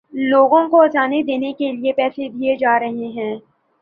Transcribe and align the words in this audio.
لوگوں 0.13 0.67
کو 0.69 0.81
اذانیں 0.81 1.21
دینے 1.23 1.51
کے 1.53 1.71
لیے 1.71 1.93
پیسے 1.93 2.29
دیے 2.29 2.55
جا 2.55 2.79
رہے 2.79 3.07
ہیں۔ 3.15 3.35